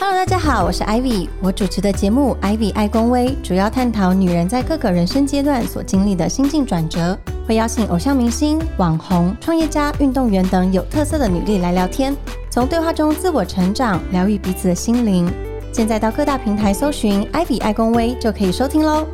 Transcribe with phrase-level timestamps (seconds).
[0.00, 7.18] Hello，大家好，我是 Ivy，我主持的节目《Ivy 爱公威》，主要探讨女人在各个人生阶段所经历的心境转折，
[7.48, 12.16] 会邀请偶像明星、网红、创业家、运动员等有特色的女力来聊天，
[12.48, 15.28] 从对话中自我成长，疗愈彼此的心灵。
[15.72, 19.04] 现在到各大平台搜寻 Ivy 爱公威就可以收听喽。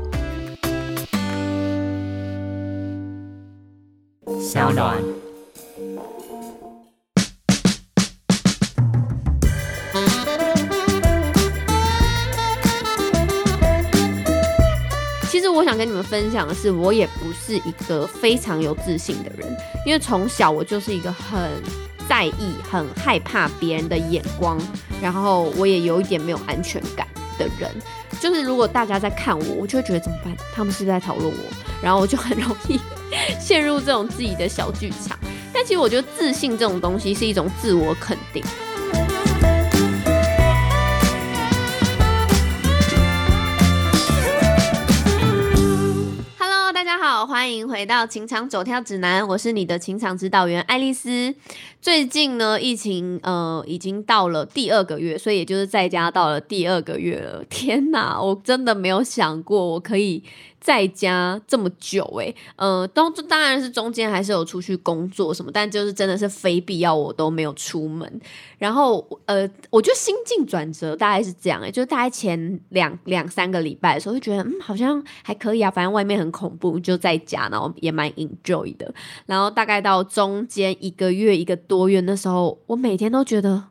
[16.24, 19.46] 分享的是，我也不是一个非常有自信的人，
[19.84, 21.50] 因为从小我就是一个很
[22.08, 24.58] 在意、很害怕别人的眼光，
[25.02, 27.06] 然后我也有一点没有安全感
[27.38, 27.70] 的人。
[28.22, 30.34] 就是如果大家在看我，我就会觉得怎么办？
[30.54, 31.38] 他们是在讨论我？
[31.82, 32.80] 然后我就很容易
[33.38, 35.18] 陷入这种自己的小剧场。
[35.52, 38.42] 但其实我觉得自信这种东西是一种自我肯定。
[47.26, 51.34] 欢迎回到情场走跳指南，我是你的情场指导员爱丽丝。
[51.80, 57.42] 最近呢，疫情呃已经到了第二个月，所以也就是在家到了第二个月了。
[57.48, 60.22] 天哪，我真的没有想过我可以。
[60.64, 68.20] 在家这么久诶，呃，当当然是中间还是有出去工作什么，但就是真的是非必要我都没有出门。
[68.56, 78.90] 然后呃，我觉得心境转折大概是这样诶，就大概前两两三个礼拜的时候，就觉得嗯好像还可以啊，反正外面很恐怖，就在家，然后也蛮 enjoy 的。
[79.26, 83.64] 然后大概到中间一个月一个多月的时候，我每天都觉得。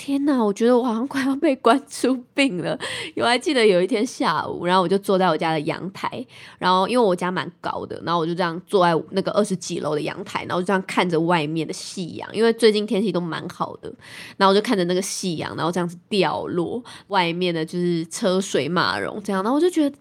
[0.00, 2.76] 天哪，我觉得我好像快要被关出病了。
[3.16, 6.26] 我还记得有一天下午，然后我就坐在我家的阳台，
[6.58, 13.92] 然后因为我家蛮高的，然后我就这样坐在那个二十几楼的阳台，然后就这样看着外面的夕阳，因为最近天气都蛮好的，
[14.38, 19.94] 然后我就看着那个夕阳，然后这样子掉落，外面的就是车水马龙这样，然后我就觉得。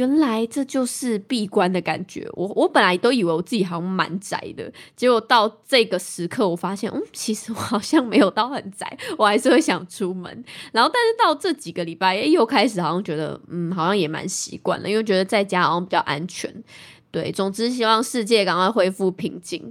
[0.00, 2.26] 原来这就是闭关的感觉。
[2.32, 10.32] 我我本来都以为我自己好像蛮宅的，结果到这个时刻，我发现，嗯，其实我好像没有到很宅， 我还是会想出门。
[10.72, 16.50] 然后，但是到这几个礼拜，又开始好像觉得，嗯，好像也蛮习惯了，因为觉得在家好像比较安全。
[17.10, 19.70] 对，总之希望世界赶快恢复平静。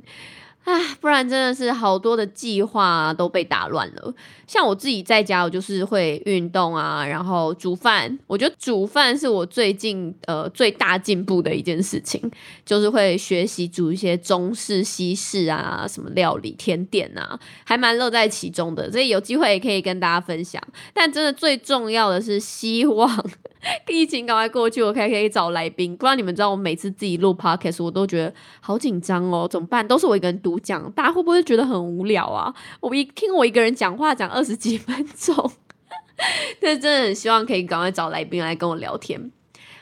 [0.65, 4.13] 唉，不然真的是好多的计划都被打乱了。
[4.49, 8.17] 像我自己在家，我就是会运动啊，然后煮饭。
[8.25, 12.19] 我觉得煮饭是我最近呃最大进步的一件事情，
[12.65, 18.91] 就是会学习煮一些中式、西式啊，什么料理、甜点啊，还蛮乐在其中的。
[18.91, 20.59] 所以有机会也可以跟大家分享。
[20.95, 23.07] 但真的最重要的是，希望
[23.87, 25.95] 疫情赶快过去，我可以可以找来宾。
[25.95, 29.87] 不知道你们知道，我每次自己录 podcast，我都觉得好紧张哦，怎么办？
[29.87, 32.51] 都是我一个人独讲，大家会不会觉得很无聊啊？
[32.79, 34.38] 我一听我一个人讲话讲。
[34.39, 35.51] 二十几分钟，
[36.61, 39.29] 但真的很希望可以赶快找来宾来跟我聊天。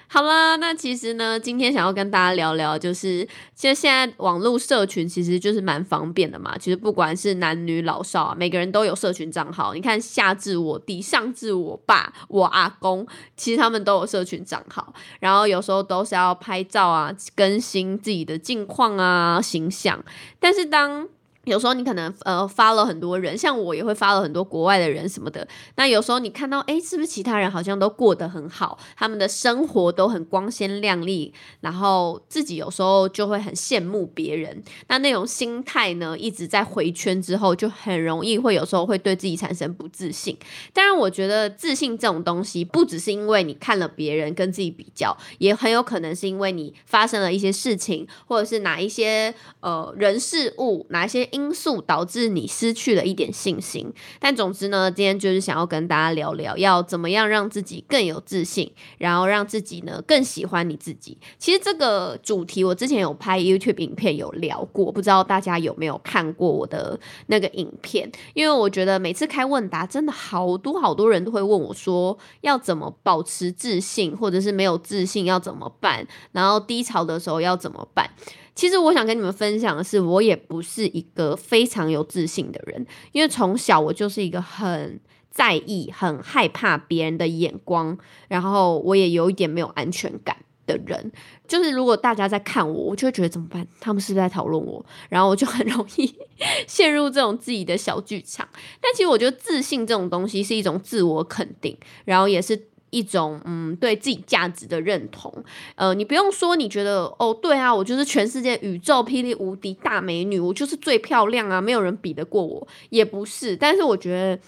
[0.08, 6.58] 好啦，那其实呢，今天想要跟大家聊聊，就是其实现在网络社群其实就是蛮方便的嘛。
[6.58, 9.76] 其实不管是男女老少啊，每个人都有社群账号。
[9.76, 14.92] 你看下至我弟，上至我爸、我阿公，其实他们都有社群账号。
[15.20, 20.04] 然后有时候都是要拍照啊，更新自己的近况啊、形象。
[20.40, 21.08] 但是当
[21.48, 25.48] 有时候你可能呃发了很多人，像我也会发了很多国外的人什么的。
[25.78, 34.62] 那有时候你看到，哎，是不是其他人好像都过得很好，他们的生活都很光鲜亮丽，然后自己有时候就会很羡慕别人。
[34.90, 40.38] 那那种心态呢，一直在回圈之后，就很容易会有时候会对自己产生不自信。
[40.74, 51.28] 当然，我觉得自信这种东西，不只是因为你看了别人跟自己比较，也很有可能是因为你发生了一些事情，或者是哪一些呃人事物，哪一些。
[51.38, 61.16] 因素导致你失去了一点信心，但总之呢，今天就是想要跟大家聊聊，要怎么样让自己更有自信，然后让自己呢更喜欢你自己。
[61.38, 68.12] 其实这个主题我之前有拍 YouTube 影片有聊过，不知道大家有没有看过我的那个影片？
[68.34, 76.08] 因为我觉得每次开问答，真的好多好多人都会问我说，要怎么保持自信，或者是没有自信要怎么办？
[76.32, 78.10] 然后低潮的时候要怎么办？
[78.58, 85.00] 其实我想跟你们分享的是，我也不是一个非常有自信的人，因为从小我就是一个很
[85.30, 87.96] 在意、很害怕别人的眼光，
[88.28, 91.12] 然后我也有一点没有安全感的人。
[91.48, 93.68] 就是如果大家在看我，我就会觉得怎么办？
[93.80, 94.84] 他们是不是在讨论我？
[95.08, 96.16] 然后我就很容易
[96.66, 98.50] 陷入这种自己的小剧场。
[98.82, 102.70] 但其实我觉得自信这种东西是一种自我肯定，然后也是。
[102.98, 105.32] 一种嗯，对自己价值的认同，
[105.76, 113.56] 呃，你不用说，你觉得哦，对啊，我就是全世界宇宙霹雳无敌大美女，我就是最漂亮啊，没有人比得过我，也不是。
[113.56, 114.40] 但是我觉得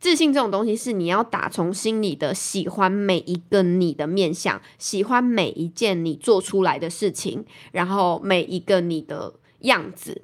[0.00, 10.22] 自信这种东西是你要打从心里的喜欢每一个你的面相，喜欢每一件你做出来的事情，然后每一个你的样子。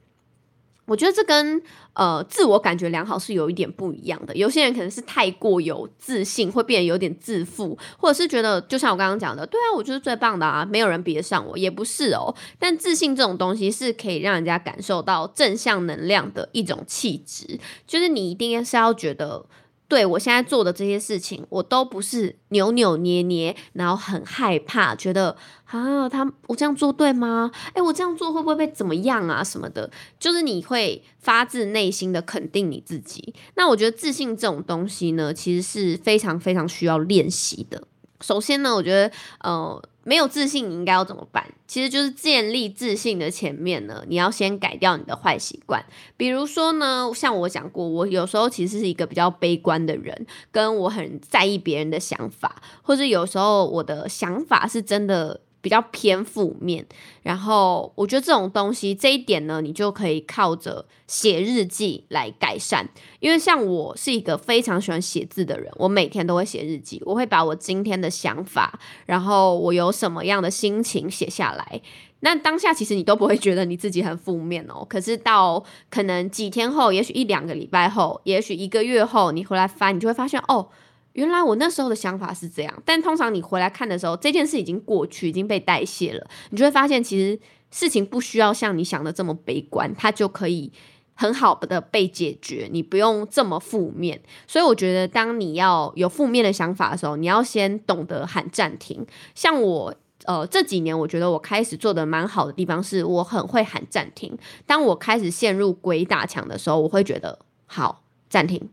[0.87, 1.63] 我觉得这跟
[1.95, 4.35] 呃自我感觉良好是有一点不一样的。
[4.37, 12.35] 有些人可能是太过有自信，会变得有点自负，或者是觉得就像我刚刚讲的，对啊，我就是最棒的啊，没有人比得上我，也不是哦。
[12.59, 19.47] 但自信这种东西是可以让人家感受到正向能量的一种气质，就是你一定是要觉得。
[19.87, 25.37] 对我现在做的这些事情，我都不是扭扭捏捏，然后很害怕，觉得
[25.67, 27.51] 啊，他我这样做对吗？
[27.75, 29.45] 哎，我这样做会不会被怎么样啊？
[29.45, 33.35] 什么的，就是你会发自内心的肯定你自己。
[33.57, 37.87] 那我觉得自信这种东西呢，其实是非常非常需要练习的。
[38.21, 39.11] 首先呢，我觉得
[39.41, 39.83] 呃。
[40.05, 41.45] 没有自信，你应该要怎么办？
[41.67, 45.85] 其实就是建立自信的前面呢，你要先改掉你的坏习惯。
[46.17, 55.41] 比如说呢，像我讲过，我有时候其实是一个比较悲观的人，跟我很在意别人的想法，或者有时候我的想法是真的。
[55.65, 56.85] 比较偏负面，
[57.23, 62.87] 然后我觉得这种东西这一点呢，你就可以靠着写日记来改善。
[63.19, 71.81] 因为像我是一个非常喜欢写字的人，我每天都会写日记，我会把我今天的想法，然后我有什么样的心情写下来。
[72.21, 80.69] 那当下其实你都不会觉得你自己很负面哦，可是到可能几天后，也许一两个礼拜后，也许一个月后，你回来翻，你就会发现哦。
[81.15, 86.25] 原来我那时候的想法是这样，但通常你回来看的时候，这件事已经过去，已经被代谢了。
[86.51, 87.39] 你就会发现，其实
[87.71, 90.73] 事情不需要像你想的这么悲观，它就可以
[91.15, 92.69] 很好的被解决。
[92.71, 94.21] 你不用这么负面。
[94.47, 99.07] 所以我觉得，当你要有负面的想法的时候，你要先懂得喊暂停。
[99.37, 99.95] 像我，
[100.25, 104.37] 呃，这几年我觉得我开始做的蛮好的地方，是我很会喊暂停。
[104.67, 108.69] 当我开始陷入鬼打墙的时候，我会觉得好暂停。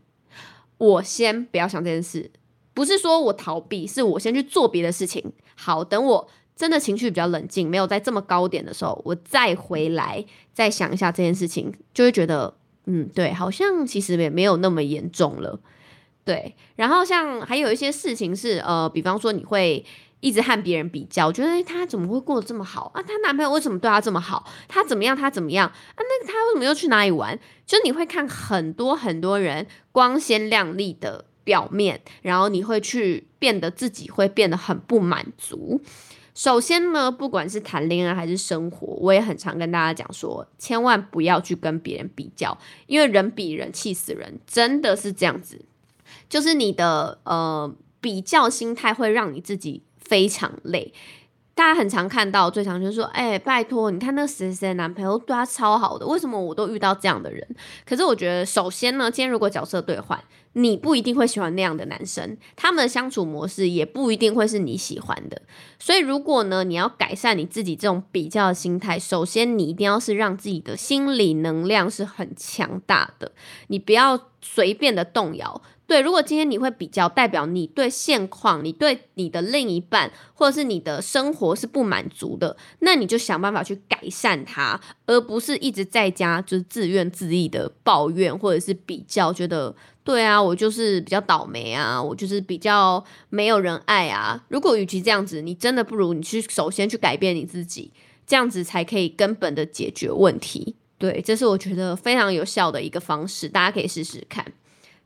[0.82, 2.28] 我先不要想这件事，
[2.74, 5.32] 不是说我逃避，是我先去做别的事情。
[5.54, 12.52] 好，等我真的情绪比较冷静，没有在这么高点的时候，我再回来再想一下这件事情，就会觉得，
[12.86, 15.60] 嗯，对，好像其实也没有那么严重了。
[16.24, 19.84] 对，然后像还有一些事情是，呃，比方说你会。
[20.22, 23.02] 一直和别人比较，觉得他怎么会过得这么好啊？
[23.02, 24.48] 她男朋友为什么对她这么好？
[24.68, 25.16] 她怎么样？
[25.16, 25.98] 她怎么样啊？
[25.98, 27.36] 那她为什么又去哪里玩？
[27.66, 35.80] 就你会看很多很多人光鲜亮丽的表面，然后你会去变得自己会变得很不满足。
[36.34, 45.64] 首先呢，不管是谈恋爱还是生活，我也很常跟大家讲说，千万不要去跟别人比较，因为人比人气死人，真的是这样子。
[46.28, 49.82] 就是你的呃比较心态会让你自己。
[50.04, 50.92] 非常累，
[51.54, 57.46] 大家很常看到，最常就是说，哎，拜托，你看那谁谁男朋友对他超好的，为什么我都遇到这样的人？
[57.84, 60.22] 可是我觉得，首先呢，今天如果角色兑换，
[60.54, 65.40] 你不一定会喜欢那样的男生，他们的相处模式也不一定会是你喜欢的。
[65.78, 73.32] 所以，如果呢，你要改善你自己这种比较的心态，首先你一定要是让自己的心理能量是很强大的，
[73.68, 75.62] 你不要随便的动摇。
[75.92, 94.42] 对，如果今天你会比较，代表你对现况、你对你的另一半或者是你的生活是不满足的，那你就想办法去改善它，而不是一直在家就是自怨自艾的抱怨或者是比较，觉得对啊，我就是比较倒霉啊，我就是比较没有人爱啊。
[94.48, 97.92] 如果与其这样子，你真的不如你去首先去改变你自己，
[98.26, 100.74] 这样子才可以根本的解决问题。
[100.96, 104.42] 对，这是我觉得非常有效的一个方式，大家可以试试看。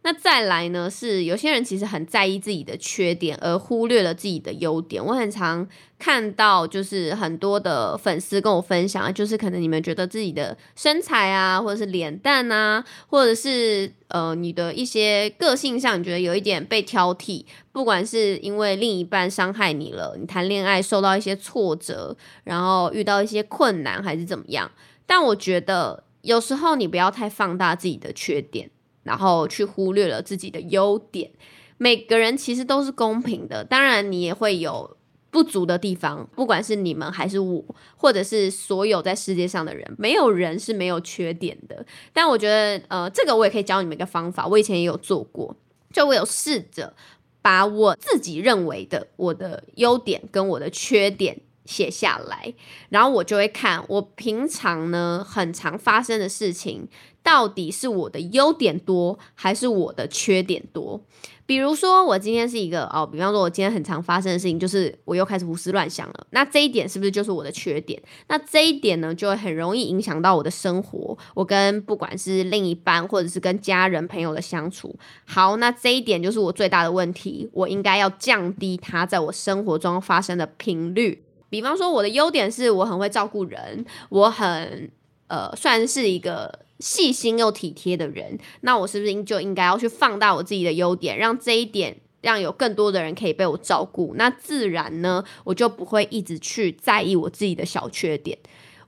[0.07, 0.89] 那再来呢？
[0.89, 5.05] 是有些人其实很在意自己的缺点，而忽略了自己的优点。
[5.05, 5.67] 我很常
[5.99, 24.71] 看到，就是很多的粉丝跟我分享，就是可能你们觉得自己的身材啊，或者是脸蛋啊，或者是呃你的一些个性上，你觉得有一点被挑剔，不管是因为另一半伤害你了，你谈恋爱受到一些挫折，然后遇到一些困难，还是怎么样？
[25.05, 28.71] 但我觉得有时候你不要太放大自己的缺点。
[29.07, 31.31] 然后去忽略了自己的优点。
[31.79, 34.97] 每个人其实都是公平的，当然你也会有
[35.31, 36.29] 不足的地方。
[36.35, 37.63] 不管是你们还是我，
[37.97, 41.85] 或者是所有在世界上的人，没有人是没有缺点的。
[42.13, 44.47] 但我觉得，呃，这个我也可以教你们一个方法。
[44.47, 45.55] 我以前也有做过，
[45.93, 46.95] 就我有试着
[47.43, 52.55] 把我自己认为的我的优点跟我的缺点写下来，
[52.91, 56.89] 然后我就会看我平常呢很常发生的事情，
[57.23, 61.01] 到底是我的优点多还是我的缺点多。
[61.45, 66.27] 比如说，我今天是一个哦，比方说，我今天很常发生的事情就是我又开始胡思乱想了。
[66.31, 68.03] 那这一点是不是就是我的缺点？
[68.27, 74.99] 那这一点呢，就会很容易影响到我的生活，我跟不管是另一半或者是跟家人朋友的相处。
[75.25, 81.26] 好，那这一点就是我最大的问题，我应该要降低它在我生活中发生的频率。
[81.61, 84.91] 比方说，我的优点是我很会照顾人，我很
[85.29, 86.67] 呃算是一个。
[86.79, 94.13] 细心又体贴的人，那我是不是就应该要去放大我自己的优点，让这一点让有更多的人可以被我照顾？
[94.19, 98.37] 那自然呢，我就不会一直去在意我自己的小缺点。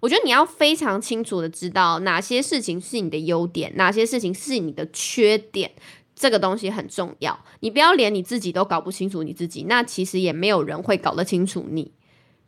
[0.01, 5.71] 我觉得你要非常清楚的知道哪些事情是你的优点，哪些事情是你的缺点，
[6.15, 7.43] 这个东西很重要。
[7.61, 11.91] 你不要连你自己都搞不清楚你自己，那其实也没有人会搞得清楚你。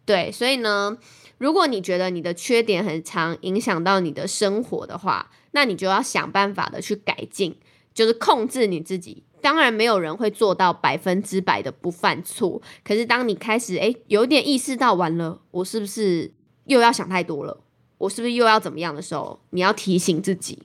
[0.04, 0.98] 对，所以呢。
[1.38, 7.56] 如果你觉得你的缺点很常影响到你的生活的话，那你就要想办法的去改进，
[7.94, 9.22] 就是控制你自己。
[9.40, 12.60] 当然，没有人会做到百分之百的不犯错。
[12.84, 16.30] 可是，当你开始诶有点意识到完了，我是不是
[16.66, 17.58] 又要想太多了？
[17.96, 20.64] 我是不是又要怎么样的时候，你要提醒自己。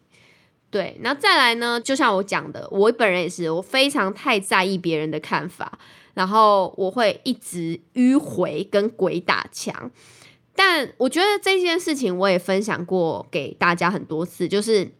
[0.70, 1.80] 对，那再来呢？
[1.80, 5.80] 就像我讲的，我本人也是，我非常太在意别人的看法，
[6.16, 9.92] 然后我会一直迂回跟鬼打墙。
[10.56, 14.94] 但我觉得这件事情我也分享过给大家很多次，就是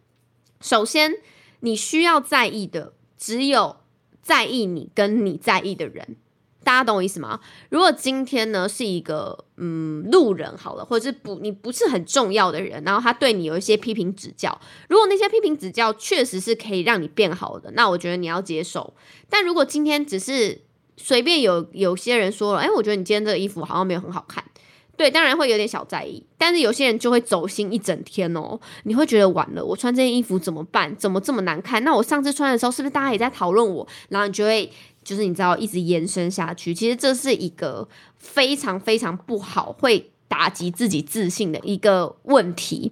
[0.60, 1.14] 首先
[1.60, 3.76] 你需要在意的只有
[4.20, 6.16] 在意你跟你在意的人，
[6.62, 7.40] 大家懂我意思吗？
[7.70, 18.92] 如果今天呢是一个嗯路人好了，或者是不你不是很重要的人，然后他对你有一些批评指教，如果那些批评指教确实是可以让你变好的，那我觉得你要接受。
[19.30, 20.60] 但如果今天只是
[20.96, 24.42] 随便有有些人说了，哎，我觉得你今天这个衣服好像没有很好看。
[24.96, 28.58] 对，当然会有点小在意，但是有些人就会走心一整天哦。
[28.84, 30.96] 你会觉得完了，我穿这件衣服怎么办？
[30.96, 31.84] 怎么这么难看？
[31.84, 33.86] 那我上次穿的时候，是不是大家也在讨论我？
[34.08, 34.72] 然后你就会，
[35.04, 36.72] 就是你知道，一直延伸下去。
[36.72, 37.86] 其实这是一个
[38.18, 42.90] 非常非常不好，会打击自己自信的一个问题。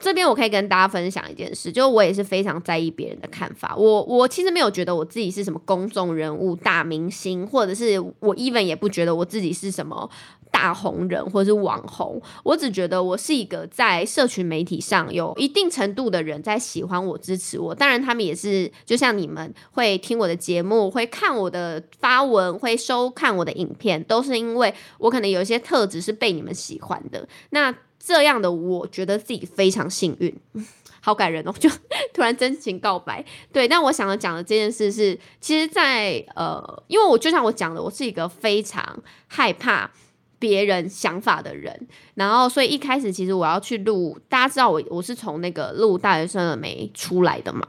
[0.00, 3.74] 这边我可以跟大家分享一件事，就我也是非常在意别人的看法。
[3.76, 10.10] 我我其实没有觉得我自己是什么公众人物、大明星，或者是我 even 也不觉得我自己是什么。
[10.50, 17.74] 大红人或者是网红，我只觉得我是一个在社群媒体上有一定程度的人在喜欢我、支持我。
[17.74, 27.28] 当然，他们也是就像你们会听我的节目、会看我的发文、会收看我的影片，都是因为我可能有一些特质是被你们喜欢的。
[27.50, 27.74] 那
[28.04, 30.34] 这样的，我觉得自己非常幸运，
[31.00, 31.52] 好感人哦！
[31.58, 31.70] 就
[32.12, 33.24] 突然真情告白。
[33.52, 39.90] 对，但我想要讲的这件事是，其实，在呃，因为我就像我讲的，我是一个非常害怕。
[40.36, 47.66] 别人想法的人，然后所以一开始其实我要去录，大家知道我我是从那个录大学生的没出来的嘛，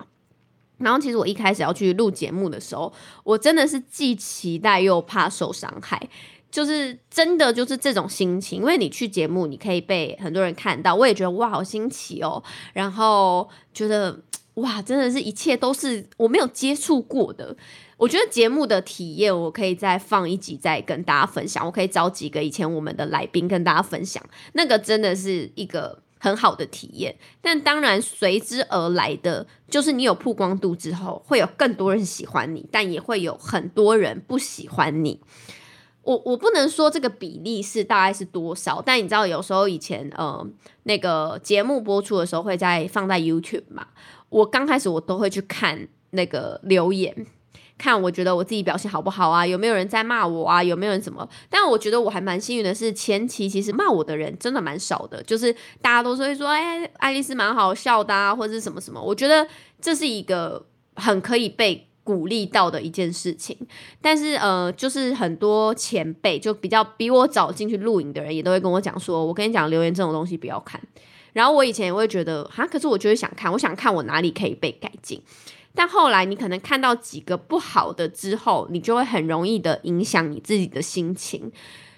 [0.80, 2.92] 然后其实我一开始要去录节目的时候，
[3.24, 6.10] 我真的是既期待又怕受伤害，
[6.56, 14.18] 就是真的就是这种心情，因为你去节目你可以被很多人看到，我也觉得哇好新奇哦，然后觉得
[14.54, 17.58] 哇真的是一切都是我没有接触过的。
[17.98, 21.66] 我觉得节目的体验，我可以再放一集再跟大家分享。
[21.66, 27.14] 我可以找几个以前我们的来宾跟大家分享，那个真的是一个很好的体验。
[27.42, 35.20] 但当然随之而来的，就是你有曝光度之后，会有更多人喜欢你，但也会有很多人不喜欢你。
[36.06, 40.48] 我我不能说这个比例是大概是多少，但你知道有时候以前呃
[40.84, 43.88] 那个节目播出的时候会在放在 YouTube 嘛，
[44.30, 47.26] 我刚开始我都会去看那个留言。
[47.78, 49.46] 看，我觉得我自己表现好不好啊？
[49.46, 50.64] 有没有人在骂我啊？
[50.64, 51.28] 有没有人什么？
[51.50, 59.02] 但我觉得我还蛮幸运的是，前期其实骂我的人真的蛮少的，就是大家都是会说，哎，爱丽丝蛮好笑的啊，或者是什么什么。
[59.02, 59.46] 我觉得
[59.82, 63.58] 这是一个很可以被鼓励到的一件事情。
[64.02, 70.80] 但是呃，就是很多前辈就比较比我早进去录影的人，也都会跟我讲说，我跟你讲，留言这种东西不要看。
[71.34, 75.22] 然后我以前也会觉得，哈，可是我就是想看，我想看我哪里可以被改进。
[75.74, 81.52] 但后来你可能看到几个不好的之后，你就会很容易的影响你自己的心情，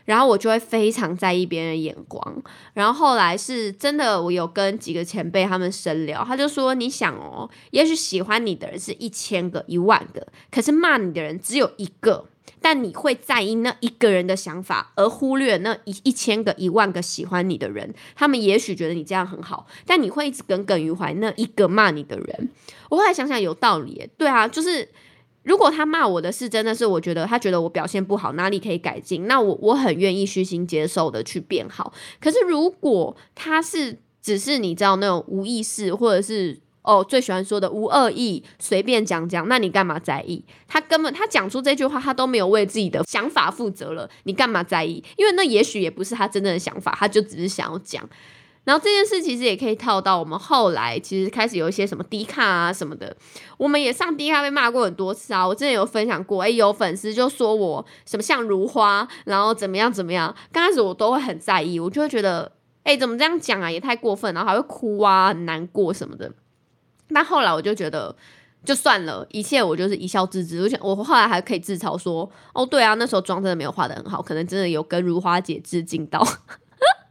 [0.07, 2.41] 然后我就会非常在意别人的眼光。
[2.73, 12.25] 然后后来是真的，我有跟几个前辈他们深聊，他就说：“你想哦，也许喜欢你的人是一千个、一万个，可是骂你的人只有一个。”
[12.59, 17.93] 但你会在意那一个人的想法，而忽略那一一千个、一万个喜欢你的人。
[18.15, 22.49] 他们也许觉得你这样很好，但你会一直耿耿于怀那一个骂你的人。
[22.89, 24.89] 我后来想想有道理，对啊，就是
[25.47, 31.93] 如果他骂我的是真的是我觉得他觉得我表现不好，哪里可以改进，那我我很愿意虚心接受的去变好。
[32.19, 40.43] 可是如果他是只是你知道那种无意识，或者是哦最喜欢说的无恶意，随便讲讲，那你干嘛在意？
[40.67, 45.01] 他根本他讲出这句话，他都没有为自己的想法负责了，你干嘛在意？
[45.15, 48.07] 因为那也许也不是他真正的想法，他就只是想要讲。
[48.67, 53.15] 然后这件事其实也可以套到我们后来，其实开始有一些什么低卡啊什么的，
[53.55, 55.47] 我们也上低卡被骂过很多次啊。
[55.47, 60.35] 我之前有分享过，诶，有粉丝就说我什么像如花，然后怎么样怎么样。
[60.51, 62.51] 刚开始我都会很在意，我就会觉得，
[62.83, 66.29] 诶，怎么这样讲啊，也太过分，然后还会哭啊，很难过什么的。
[67.13, 68.13] 但后来我就觉得，
[68.65, 70.61] 就算了，一切我就是一笑置之。
[70.61, 76.21] 我想，我后来还可以自嘲说，哦，对啊，那时候妆真的没有画的很好，可能真的有跟如花姐致敬到。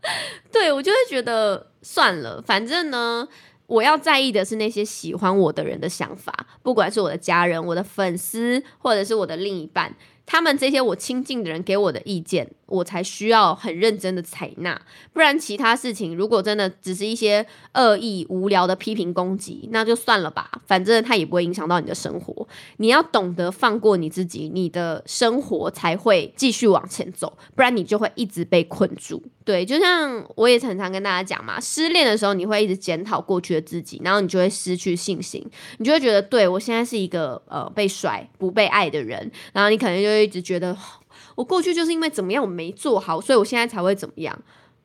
[0.52, 3.26] 对我就会觉得算了，反正呢，
[3.66, 9.94] 我要在意的是那些喜欢我的人的想法，不管是我的家人、我的粉丝，或者是我的另一半。
[10.26, 14.78] 他们这些我亲近的人给我的意见，我才需要很认真的采纳。
[15.12, 20.50] 不然其他事情如果真的只是一些恶意、无聊的批评攻击，那就算了吧。
[20.66, 22.46] 反正他也不会影响到你的生活。
[22.78, 27.38] 你要懂得放过你自己，你的生活才会继续往前走。
[27.54, 29.22] 不然你就会一直被困住。
[29.44, 40.76] 对，就像我也常常跟大家讲嘛，失恋的时候你会一直检讨过去的自己，然后你就会失去信心，你就会觉得，对我现在是一个呃被甩、不被爱的人，然后你可能就一直觉得，
[41.36, 44.38] 我过去就是因为怎么样我没做好，所以我现在才会怎么样。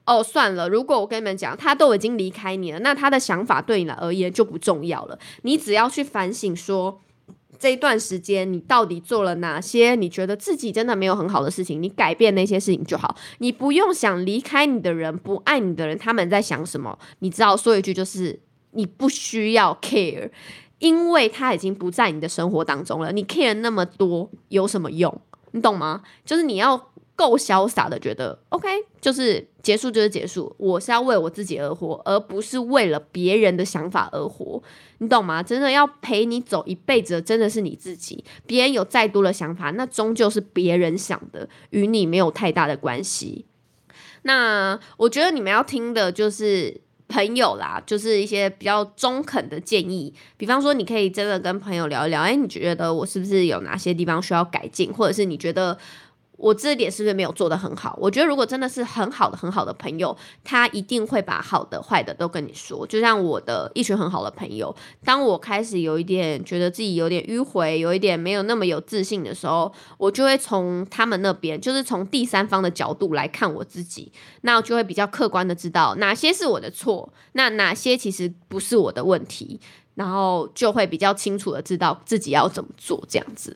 [0.05, 5.17] 哦，算了，如果我跟你们讲，他都已经离开你了，那他的想法对你而言就不重要了。
[5.43, 7.01] 你只要去反省说。
[7.59, 11.79] 这一段时间，你到底做了哪些你觉得自己真的没有很好的事情？
[11.79, 16.97] 你改变那些事情就好，你不用想离开你的人、不爱你的人他们在想什么。
[17.19, 18.39] 你知道，说一句就是，
[18.71, 20.31] 你不需要 care，
[20.81, 23.13] 因为他已经不在你的生活当中了。
[23.13, 25.21] 你 care 那么多有什么用？
[25.51, 26.01] 你懂吗？
[26.25, 26.89] 就是你要。
[27.13, 28.67] 够潇洒的，觉得 OK，
[29.00, 30.55] 就是结束就是结束。
[30.57, 34.59] 我是要为我自己而活，而不是为了别人的想法而活。
[34.97, 35.43] 你懂吗？
[35.43, 38.25] 真的要陪你走一辈子，真的是你自己。
[38.47, 43.45] 别人有再多的想法，那终究是别人想的，与你没有太大的关系。
[44.23, 50.13] 那我觉得你们要听的就是朋友啦，就是一些比较中肯的建议。
[50.37, 55.77] 比方说，你可以真的跟朋友聊一聊，哎，你觉得我是不是有哪些地方需要改进，或者是你觉得。
[56.41, 57.95] 我这点是不是没有做的很好？
[58.01, 62.85] 我觉得如果真的是很好的、很好的朋友，他一定会把好的、坏的都跟你说。
[62.87, 64.75] 就像我的一群很好的朋友，
[65.05, 79.59] 当我开始有一点觉得自己有点迂回，有一点没有那么有自信的时候，我就会从他们那边，就是从第三方的角度来看我自己，那我就会比较客观的知道哪些是我的错，那哪些其实不是我的问题，
[79.93, 83.55] 然后就会比较清楚的知道自己要怎么做，这样子。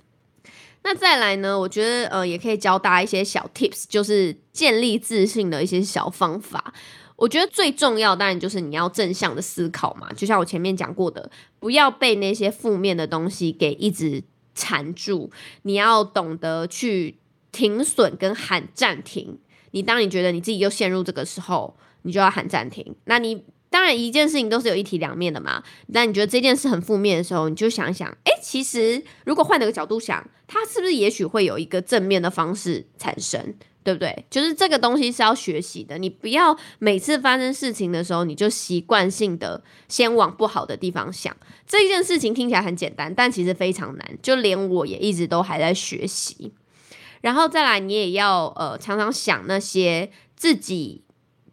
[0.85, 1.59] 那再来呢？
[1.59, 6.75] 我觉得呃，也可以教大家一些小 tips，就是建立自信的一些小方法。
[7.15, 15.31] 我觉得最重要当然就是你要正向的思考嘛，就像我前面讲过的，不要被那些负面的东西给一直缠住。
[15.63, 17.17] 你要懂得去
[17.51, 19.39] 停损跟喊暂停。
[19.71, 22.95] 你当你觉得你自己又陷入这个时候，你就要喊暂停。
[23.05, 23.43] 那你。
[23.75, 25.61] 当然，一件事情都是有一体两面的嘛。
[25.91, 34.25] 但你觉得这件事很负面的时候，你就想想，哎，其实如果换了个角度想，它是不是也许会有一个正面的方式产生，对不对？
[34.29, 35.97] 就是这个东西是要学习的。
[35.97, 41.35] 你不要每次发生事情的时候，你就习惯性的先往不好的地方想。
[41.67, 44.17] 这件事情听起来很简单，但其实非常难。
[44.21, 46.53] 就连我也一直都还在学习。
[47.19, 51.01] 然后再来，你也要呃常常想那些自己。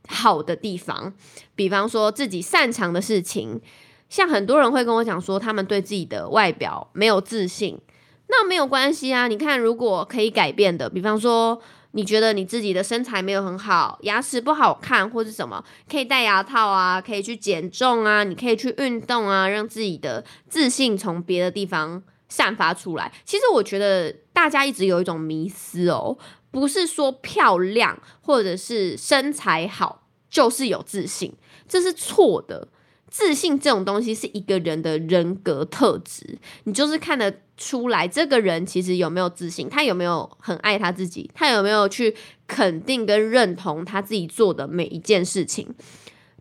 [0.09, 1.13] 好的地方，
[1.55, 3.61] 比方说自己擅长的事情，
[4.09, 7.81] 像很多人会跟我讲说，他们对自己的外表没有自信，
[8.29, 9.29] 那没有关系啊。
[9.29, 11.61] 你看，如果可以改变的，比方说
[11.93, 23.13] 你觉得你自己的身材没有很好，牙齿不好看，或者什么，可以戴牙套啊，可以去减重啊，你可以去运动啊，让自己的自信从别的地方散发出来。
[23.25, 26.17] 其实我觉得大家一直有一种迷思哦。
[26.53, 31.35] 不是说漂亮或者是身材好就是有自信，
[31.67, 32.69] 这是错的。
[33.11, 45.75] 自信这种东西是一个人的人格特质，你就是看得出来这个人其实有没有自信，他有没有很爱他自己，他有没有去肯定跟认同他自己做的每一件事情，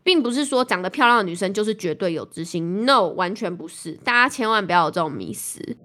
[0.02, 3.91] 并不是说长得漂亮的女生就是绝对有自信，no，完全不是。
[4.06, 5.76] 大家千万不要有这种迷思。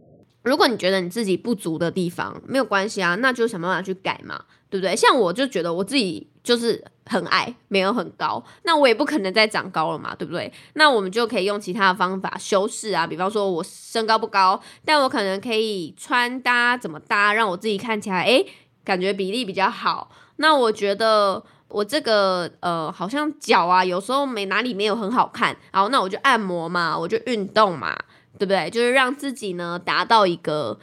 [0.47, 4.95] 如果你觉得你自己不足的地方没有关系啊，那就想办法去改嘛，对不对？
[4.95, 10.53] 像我就觉得我自己就是很矮，没有很高，那我也不可能再长高了嘛，对不对？
[10.75, 18.47] 那我们就可以用其他的方法修饰啊，比方说我身高不高，但我可能可以穿搭怎么搭，让我自己看起来诶
[18.85, 20.13] 感觉比例比较好。
[20.37, 27.99] 那我觉得我这个呃好像脚啊有时候没哪里没有很好看，好，那我就按摩嘛，我就运动嘛。
[28.39, 28.69] 对不对？
[28.71, 30.79] 就是让自己呢达到一个，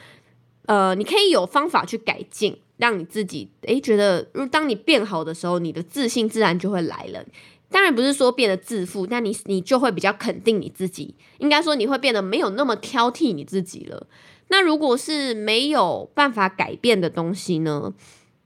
[0.65, 7.23] 呃，你可以有方法去改进，让你自己诶觉得，如当你变好的时候，你的自信自然就会来了。
[7.69, 11.15] 当然不是说变得自负，但你你就会比较肯定你自己。
[11.39, 14.07] 应该说你会变得没有那么挑剔你自己了。
[14.49, 17.93] 那如果是没有办法改变的东西呢？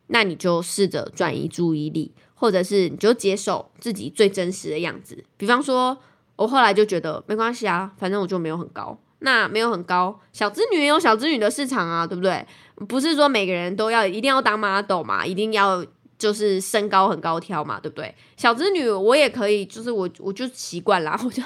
[0.07, 5.23] 那你就试着转移注意力，或者是你就接受自己最真实的样子。
[5.37, 5.97] 比方说。
[6.37, 12.45] 我后来就觉得没关系啊，反正我就没有很高，那没有很高，小资女也有小资女的市场啊，对不对？
[12.87, 15.83] 不是说每个人都要一定要当 model 嘛，一定要
[16.17, 18.13] 就是身高很高挑嘛，对不对？
[18.37, 21.41] 小资女我也可以，就是我我就习惯了， 我就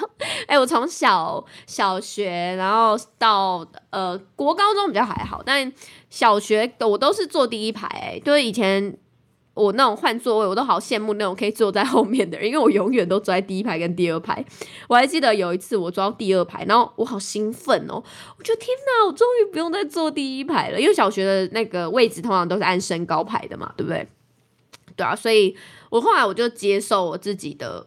[0.46, 5.72] 哎，我从小小学然后到呃国高中比较还好，但
[6.10, 8.94] 小学我都是坐第一排，哎，就是以前。
[9.54, 14.44] 我那种换座位，我都好羡慕那种可以坐在后面的人，因为我永远都坐在第一排跟第二排。
[14.88, 18.02] 我还记得有一次我坐到第二排，然后我好兴奋哦！
[18.38, 24.08] 我觉得天哪，我终于不用再坐第一排了，因为小学的那个位置通常都是按身高排的嘛，对不对？
[24.96, 25.56] 对啊，所以
[25.90, 27.86] 我后来我就接受我自己的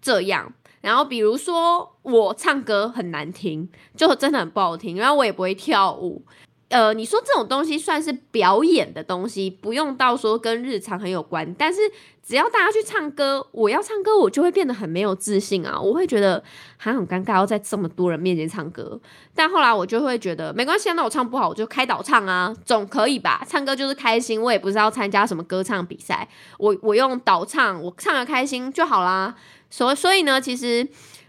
[0.00, 0.52] 这样。
[0.82, 6.24] 然后比如说我唱歌很难听，就真的很不好听，然后我也不会跳舞。
[6.68, 11.54] 呃，你说这种东西算是表演的东西，不用到说跟日常很有关。
[11.56, 11.80] 但是
[12.26, 15.80] 只要大家去唱歌，我要唱歌，我就会变得很没有自信啊！
[15.80, 16.42] 我会觉得
[16.76, 19.00] 还很尴尬，要在这么多人面前唱歌。
[19.32, 23.46] 但后来我就会觉得没关系，那我唱不好，我就开导唱啊，总可以吧？
[23.48, 29.36] 唱歌就是开心，我也不是要参加什么歌唱比赛，我我用导唱，我唱的开心就好啦。
[29.70, 30.88] 所所以呢，其实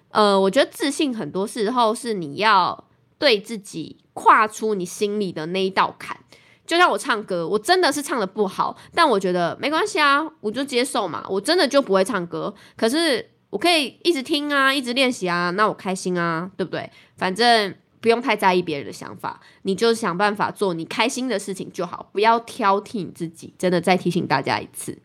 [0.09, 2.85] 呃，我觉得自信很多时候是你要
[3.19, 3.97] 对自己。
[4.17, 6.17] 跨出你心里的那一道坎，
[6.65, 16.89] 就像我唱歌，我真的是唱的不好，但我觉得没关系啊，我就接受嘛，我真的就不会唱歌，可是我可以一直听啊，一直练习啊，那我开心啊，对不对？
[17.15, 23.53] 反正不用太在意别人的想法，你就想办法做你开心的事情就好，不要挑剔你自己。
[23.59, 24.97] 真的再提醒大家一次。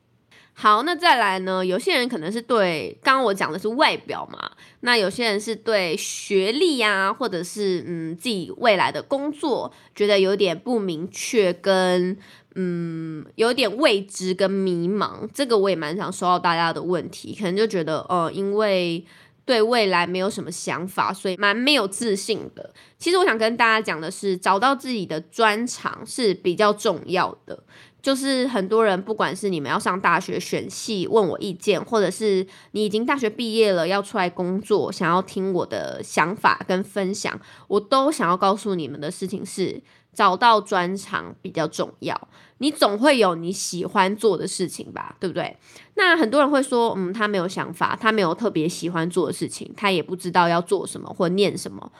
[0.54, 1.64] 好，那再来呢？
[1.64, 12.16] 有些人可能是对刚刚我讲的是外表嘛，那有些人是对学历呀，或者是嗯自己未来的工作觉得有点不明确，跟
[12.54, 15.28] 嗯有点未知跟迷茫。
[15.32, 19.04] 这个我也蛮想收到大家的问题，可能就觉得呃，因为
[19.44, 22.72] 对未来没有什么想法，所以蛮没有自信的。
[22.98, 27.64] 其实我想跟大家讲的是，找到自己的专长是比较重要的。
[28.02, 39.80] 就是很多人，不管是你们要上大学选系问我意见，或者是你已经大学毕业了要出来工作，想要听我的想法跟分享，我都想要告诉你们的事情是，
[40.12, 42.28] 找到专长比较重要。
[42.58, 45.56] 你总会有你喜欢做的事情吧，对不对？
[45.94, 51.92] 那很多人会说，嗯，他没有想法，他没有特别喜欢做的事情，他也不知道要做什么或念什么。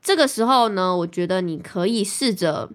[0.00, 2.70] 这个时候呢，我觉得你可以试着。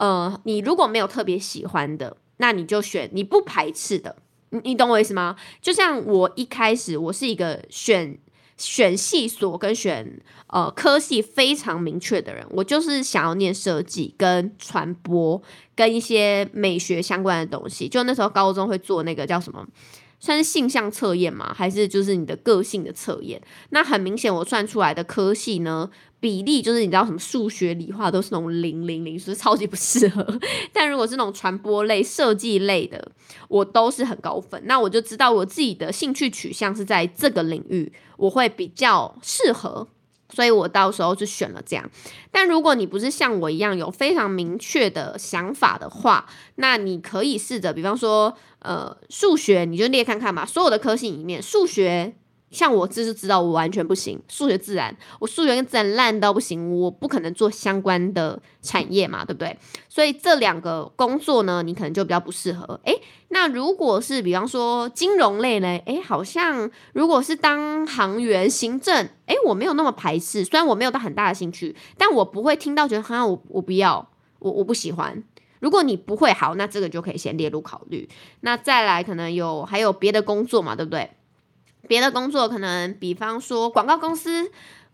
[0.00, 4.16] 呃，你如果没有特别喜欢的，那你就选你不排斥的，
[4.48, 5.36] 你你懂我意思吗？
[5.60, 8.18] 就像我一开始，我是一个选
[8.56, 15.42] 选系所跟选呃科系非常明确的人，我就是想要念设计跟传播
[15.76, 17.86] 跟一些美学相关的东西。
[17.86, 19.66] 就那时候高中会做那个叫什么，
[20.20, 21.52] 算是性向测验吗？
[21.52, 23.40] 还是就是你的个性的测验？
[23.70, 25.90] 那很明显，我算出来的科系呢？
[26.20, 30.38] 比例就是你知道什么数学理化都是那种零零零，所以超级不适合。
[30.70, 33.12] 但如果是那种传播类、设计类的，
[33.48, 34.62] 我都是很高分。
[34.66, 39.88] 那我就知道我自己的兴趣取向是在这个领域，我会比较适合，
[40.30, 41.90] 所以我到时候就选了这样。
[42.30, 50.46] 但如果你不是像我一样有非常明确的想法的话，那你可以试着，比方说，呃，数学你就列看看吧。
[50.46, 52.14] 所有的科系里面，数学。
[52.50, 59.56] 像我这就知道我完全不行，数学自然，我数学跟自然烂到不行，我不可能做相关的产业嘛，对不对？
[59.88, 62.80] 所以这两个工作呢，你可能就比较不适合。
[62.84, 65.68] 诶，那如果是比方说金融类呢？
[65.86, 74.08] 诶，好像如果是当行员、行政，诶，我没有那么排斥，虽然我没有到很大的兴趣，但我不会听到觉得好像我我不要，
[74.40, 75.22] 我我不喜欢。
[75.60, 78.08] 如果你不会好，那这个就可以先列入考虑。
[78.40, 81.10] 那再来可能有还有别的工作嘛，对不对？
[81.90, 84.48] 别的工作可能，比方说广告公司，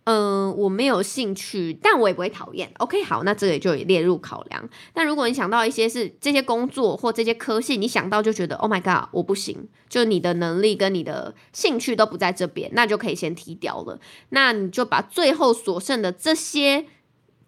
[0.05, 2.73] 嗯，我没有兴趣，但我也不会讨厌。
[2.79, 4.67] OK，好，那这个就列入考量。
[4.95, 14.01] 那如果你想到一些是这些工作或这些科系，你想到就觉得 Oh my God，我不行，就你的能力跟你的兴趣都不在这边，那就可以先踢掉了。
[14.31, 16.87] 那你就把最后所剩的这些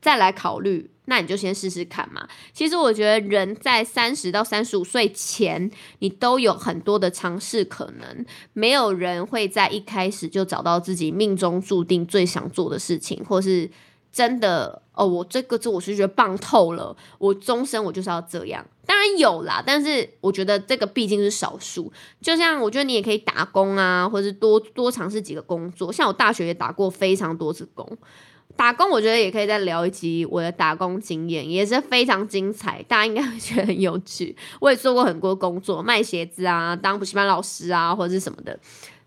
[0.02, 0.90] 再来考虑。
[1.08, 2.28] 那你就先试试看嘛。
[2.52, 8.24] 其实我觉得人在三十到三十五岁前，你都有很多的尝试可能。
[8.52, 13.70] 没有人会在一开始就找到自己命中注定最想做的事情，或是
[14.12, 18.64] 真的哦，我这个字我是觉得棒透了，我终身我就是要这样。
[18.84, 21.90] 当然有啦，但是我觉得这个毕竟是少数。
[22.20, 25.92] 就像我觉得你也可以打工啊，或是多多尝试几个工作。
[25.92, 27.98] 像我大学也打过非常多次工。
[28.56, 34.36] 打工，我觉得也可以再聊一集我的打工经验，也是非常精彩，大家应该会觉得很有趣。
[34.60, 38.58] 我也做过很多工作，卖鞋子啊，当补习班老师啊，或者是什么的。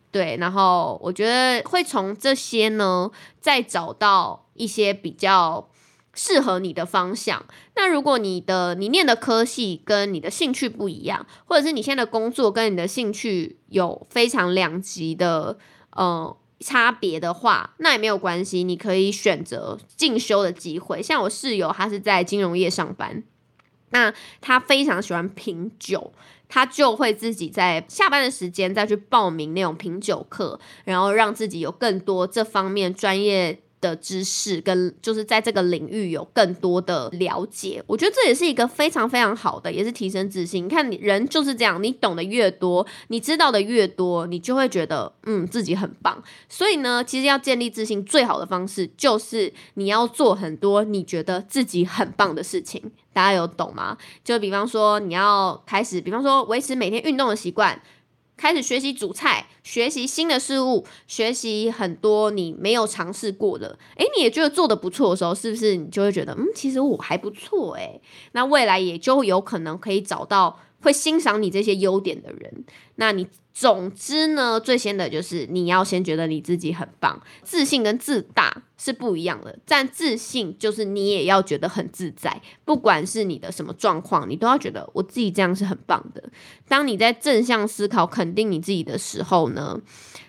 [0.10, 5.70] 对，然后我觉得会从这些呢，再找到一些比较
[6.14, 7.46] 适合你的方向。
[7.76, 15.58] 那如果你的你念的科系跟你的兴趣不一样，或者是你现在的工作跟你的兴趣有非常两极的，
[15.92, 16.38] 呃。
[16.62, 21.02] 差别的话，那也没有关系，你可以选择进修的机会。
[21.02, 23.24] 像我室友，他是在金融业上班，
[23.90, 26.14] 那他非常喜欢品酒，
[26.48, 33.60] 他就会自己在下班的时间再去报名那种品酒课，然后让自己有更多这方面专业。
[33.82, 40.66] 的知识跟就是在这个领域有更多的了解，我觉得这也是一个非常非常好的，也是提升自信。
[40.66, 46.24] 你看，人就是这样，你懂得越多，你知道的越多，你就会觉得嗯自己很棒。
[46.48, 52.80] 所以呢，其实要建立自信最好的方式就是你要做很多你觉得自己很棒的事情。
[53.12, 53.98] 大家有懂吗？
[54.24, 57.82] 就比方说你要开始，比方说维持每天运动的习惯。
[58.42, 68.02] 开始学习煮菜，学习新的事物，学习很多你没有尝试过的，诶，你也觉得做的不错的时候，是不是你就会觉得，嗯，其实我还不错，诶，
[68.32, 70.60] 那未来也就有可能可以找到。
[70.82, 72.66] 会欣赏你这些优点的人，
[72.96, 79.58] 那你总之呢，最先的就是你要先觉得你自己很棒，自信跟自大是不一样的。
[79.66, 86.24] 但自信就是你也要觉得很自在，不管是你的什么状况，你都要觉得我自己这样是很棒的。
[86.68, 89.80] 当你在正向思考、肯定你自己的时候呢，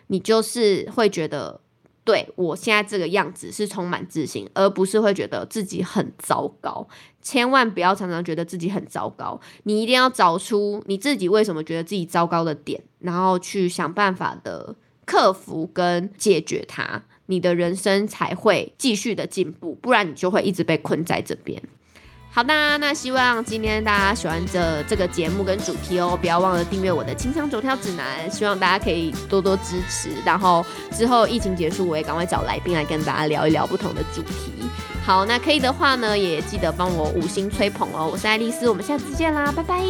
[0.08, 1.60] 你就是会觉得。
[2.04, 6.88] 对我现在这个样子是充满自信，而不是会觉得自己很糟糕。
[7.22, 21.62] 千万不要常常觉得自己很糟糕，你一定要找出你自己为什么觉得自己糟糕的点，然后去想办法的克服跟解决它，你的人生才会继续的进步，不然你就会一直被困在这边。
[22.34, 30.08] 好的，那希望今天大家喜欢这这个节目跟主题哦，不要忘了订阅我的清仓走跳指南，希望大家可以多多支持。
[30.24, 34.50] 然后之后疫情结束，我也赶快找来宾来跟大家聊一聊不同的主题。
[35.04, 38.08] 好，那可以的话呢，也记得帮我五星吹捧哦。
[38.10, 39.82] 我是爱丽丝，我们下次见啦，拜拜。